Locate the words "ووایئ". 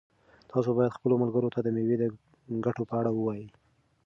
3.13-3.45